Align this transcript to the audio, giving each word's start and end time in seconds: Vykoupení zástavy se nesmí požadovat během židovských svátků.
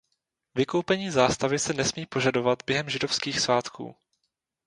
Vykoupení 0.55 1.09
zástavy 1.11 1.59
se 1.59 1.73
nesmí 1.73 2.05
požadovat 2.05 2.63
během 2.67 2.89
židovských 2.89 3.39
svátků. 3.39 3.95